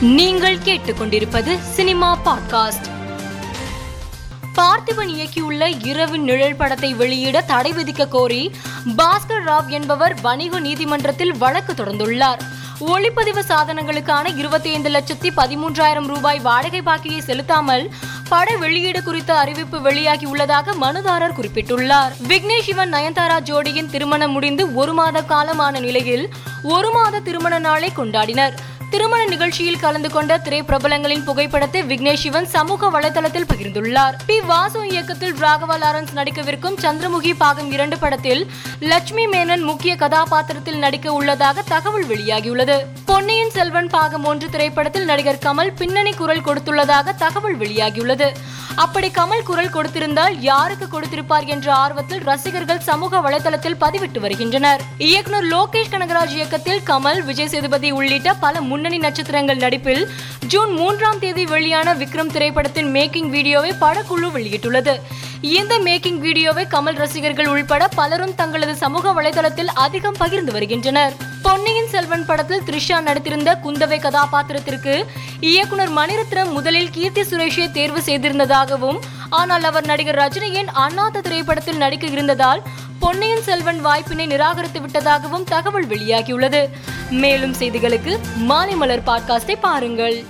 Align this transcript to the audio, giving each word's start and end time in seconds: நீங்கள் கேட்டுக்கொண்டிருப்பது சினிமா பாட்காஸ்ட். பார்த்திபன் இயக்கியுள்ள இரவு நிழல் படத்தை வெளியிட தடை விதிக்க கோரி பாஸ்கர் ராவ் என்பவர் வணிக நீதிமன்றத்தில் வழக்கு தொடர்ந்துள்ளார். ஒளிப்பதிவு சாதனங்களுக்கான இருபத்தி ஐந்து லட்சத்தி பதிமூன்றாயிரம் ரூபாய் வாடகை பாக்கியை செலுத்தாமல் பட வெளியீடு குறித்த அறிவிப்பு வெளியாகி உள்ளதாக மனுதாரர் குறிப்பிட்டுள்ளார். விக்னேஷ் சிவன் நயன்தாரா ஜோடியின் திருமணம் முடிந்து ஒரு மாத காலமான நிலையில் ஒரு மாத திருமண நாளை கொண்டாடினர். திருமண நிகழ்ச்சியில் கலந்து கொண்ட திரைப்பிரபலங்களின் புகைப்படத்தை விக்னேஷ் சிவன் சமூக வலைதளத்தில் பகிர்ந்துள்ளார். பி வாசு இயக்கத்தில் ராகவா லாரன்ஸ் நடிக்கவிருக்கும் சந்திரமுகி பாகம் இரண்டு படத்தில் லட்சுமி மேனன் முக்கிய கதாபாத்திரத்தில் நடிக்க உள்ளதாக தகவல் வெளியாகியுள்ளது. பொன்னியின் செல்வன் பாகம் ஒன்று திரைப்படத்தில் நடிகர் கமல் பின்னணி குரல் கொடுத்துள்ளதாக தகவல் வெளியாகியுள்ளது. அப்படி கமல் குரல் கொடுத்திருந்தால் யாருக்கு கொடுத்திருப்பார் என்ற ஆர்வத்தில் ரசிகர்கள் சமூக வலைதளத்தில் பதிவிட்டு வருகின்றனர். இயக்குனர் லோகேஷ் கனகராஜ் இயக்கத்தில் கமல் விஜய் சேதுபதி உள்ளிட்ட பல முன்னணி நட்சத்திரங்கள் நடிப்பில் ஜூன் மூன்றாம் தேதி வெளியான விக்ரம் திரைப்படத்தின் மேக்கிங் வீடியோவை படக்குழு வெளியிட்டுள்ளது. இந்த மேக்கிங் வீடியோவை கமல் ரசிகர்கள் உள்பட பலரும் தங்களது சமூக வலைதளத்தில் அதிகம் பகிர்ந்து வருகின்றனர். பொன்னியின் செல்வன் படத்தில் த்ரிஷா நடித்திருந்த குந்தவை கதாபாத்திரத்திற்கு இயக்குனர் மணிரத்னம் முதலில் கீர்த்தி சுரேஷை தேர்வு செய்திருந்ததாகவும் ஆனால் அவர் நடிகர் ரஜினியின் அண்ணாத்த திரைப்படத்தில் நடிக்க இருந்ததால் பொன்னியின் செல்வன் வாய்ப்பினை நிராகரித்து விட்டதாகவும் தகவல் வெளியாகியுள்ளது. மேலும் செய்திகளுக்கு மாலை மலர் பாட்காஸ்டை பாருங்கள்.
நீங்கள் 0.00 0.58
கேட்டுக்கொண்டிருப்பது 0.58 1.58
சினிமா 1.60 2.18
பாட்காஸ்ட். 2.24 2.88
பார்த்திபன் 4.56 5.08
இயக்கியுள்ள 5.08 5.86
இரவு 5.86 6.18
நிழல் 6.18 6.56
படத்தை 6.56 6.94
வெளியிட 6.94 7.40
தடை 7.40 7.72
விதிக்க 7.72 8.08
கோரி 8.08 8.54
பாஸ்கர் 8.96 9.44
ராவ் 9.46 9.66
என்பவர் 9.66 10.20
வணிக 10.20 10.60
நீதிமன்றத்தில் 10.60 11.36
வழக்கு 11.36 11.72
தொடர்ந்துள்ளார். 11.72 12.38
ஒளிப்பதிவு 12.80 13.40
சாதனங்களுக்கான 13.48 14.36
இருபத்தி 14.36 14.72
ஐந்து 14.72 14.90
லட்சத்தி 14.90 15.30
பதிமூன்றாயிரம் 15.36 16.06
ரூபாய் 16.06 16.38
வாடகை 16.38 16.82
பாக்கியை 16.82 17.18
செலுத்தாமல் 17.18 17.90
பட 18.28 18.56
வெளியீடு 18.56 19.02
குறித்த 19.02 19.38
அறிவிப்பு 19.38 19.80
வெளியாகி 19.80 20.24
உள்ளதாக 20.24 20.72
மனுதாரர் 20.72 21.38
குறிப்பிட்டுள்ளார். 21.40 22.12
விக்னேஷ் 22.28 22.62
சிவன் 22.62 22.92
நயன்தாரா 22.92 23.40
ஜோடியின் 23.40 23.90
திருமணம் 23.90 24.32
முடிந்து 24.32 24.74
ஒரு 24.74 24.92
மாத 24.92 25.22
காலமான 25.22 25.80
நிலையில் 25.80 26.28
ஒரு 26.62 26.90
மாத 26.90 27.20
திருமண 27.20 27.58
நாளை 27.58 27.92
கொண்டாடினர். 27.96 28.52
திருமண 28.96 29.24
நிகழ்ச்சியில் 29.24 29.80
கலந்து 29.80 30.10
கொண்ட 30.10 30.38
திரைப்பிரபலங்களின் 30.44 31.24
புகைப்படத்தை 31.24 31.82
விக்னேஷ் 31.82 32.22
சிவன் 32.22 32.46
சமூக 32.46 32.88
வலைதளத்தில் 32.90 33.46
பகிர்ந்துள்ளார். 33.50 34.14
பி 34.26 34.40
வாசு 34.40 34.88
இயக்கத்தில் 34.88 35.34
ராகவா 35.34 35.76
லாரன்ஸ் 35.82 36.14
நடிக்கவிருக்கும் 36.14 36.78
சந்திரமுகி 36.82 37.32
பாகம் 37.38 37.72
இரண்டு 37.72 37.98
படத்தில் 37.98 38.50
லட்சுமி 38.80 39.26
மேனன் 39.26 39.62
முக்கிய 39.62 39.96
கதாபாத்திரத்தில் 39.96 40.78
நடிக்க 40.78 41.12
உள்ளதாக 41.12 41.62
தகவல் 41.62 42.06
வெளியாகியுள்ளது. 42.06 42.78
பொன்னியின் 43.04 43.50
செல்வன் 43.50 43.86
பாகம் 43.86 44.24
ஒன்று 44.24 44.50
திரைப்படத்தில் 44.50 45.04
நடிகர் 45.04 45.44
கமல் 45.46 45.72
பின்னணி 45.76 46.12
குரல் 46.12 46.46
கொடுத்துள்ளதாக 46.48 47.14
தகவல் 47.16 47.58
வெளியாகியுள்ளது. 47.58 48.30
அப்படி 48.84 49.08
கமல் 49.16 49.44
குரல் 49.48 49.72
கொடுத்திருந்தால் 49.74 50.34
யாருக்கு 50.46 50.86
கொடுத்திருப்பார் 50.86 51.46
என்ற 51.54 51.66
ஆர்வத்தில் 51.74 52.22
ரசிகர்கள் 52.28 52.82
சமூக 52.88 53.20
வலைதளத்தில் 53.26 53.76
பதிவிட்டு 53.82 54.18
வருகின்றனர். 54.24 54.80
இயக்குனர் 55.08 55.46
லோகேஷ் 55.52 55.92
கனகராஜ் 55.92 56.34
இயக்கத்தில் 56.38 56.82
கமல் 56.90 57.20
விஜய் 57.28 57.50
சேதுபதி 57.52 57.90
உள்ளிட்ட 57.98 58.34
பல 58.44 58.60
முன்னணி 58.60 58.98
நட்சத்திரங்கள் 58.98 59.62
நடிப்பில் 59.64 60.02
ஜூன் 60.54 60.72
மூன்றாம் 60.80 61.18
தேதி 61.18 61.44
வெளியான 61.44 61.94
விக்ரம் 61.94 62.32
திரைப்படத்தின் 62.34 62.90
மேக்கிங் 62.96 63.30
வீடியோவை 63.36 63.72
படக்குழு 63.84 64.30
வெளியிட்டுள்ளது. 64.36 64.96
இந்த 65.40 65.78
மேக்கிங் 65.78 66.20
வீடியோவை 66.26 66.66
கமல் 66.74 67.00
ரசிகர்கள் 67.04 67.50
உள்பட 67.54 67.88
பலரும் 68.00 68.34
தங்களது 68.34 68.76
சமூக 68.84 69.12
வலைதளத்தில் 69.20 69.72
அதிகம் 69.86 70.20
பகிர்ந்து 70.22 70.52
வருகின்றனர். 70.52 71.16
பொன்னியின் 71.86 72.06
செல்வன் 72.06 72.28
படத்தில் 72.28 72.62
த்ரிஷா 72.62 72.96
நடித்திருந்த 73.00 73.50
குந்தவை 73.64 73.98
கதாபாத்திரத்திற்கு 74.00 74.94
இயக்குனர் 75.40 75.92
மணிரத்னம் 75.92 76.50
முதலில் 76.52 76.90
கீர்த்தி 76.90 77.22
சுரேஷை 77.22 77.70
தேர்வு 77.70 78.00
செய்திருந்ததாகவும் 78.00 78.98
ஆனால் 79.30 79.62
அவர் 79.62 79.84
நடிகர் 79.84 80.18
ரஜினியின் 80.18 80.70
அண்ணாத்த 80.74 81.20
திரைப்படத்தில் 81.20 81.76
நடிக்க 81.76 82.06
இருந்ததால் 82.06 82.62
பொன்னியின் 82.98 83.42
செல்வன் 83.42 83.80
வாய்ப்பினை 83.80 84.26
நிராகரித்து 84.26 84.80
விட்டதாகவும் 84.80 85.44
தகவல் 85.44 85.86
வெளியாகியுள்ளது. 85.86 86.62
மேலும் 87.10 87.54
செய்திகளுக்கு 87.54 88.18
மாலை 88.50 88.74
மலர் 88.74 89.06
பாட்காஸ்டை 89.06 89.56
பாருங்கள். 89.60 90.24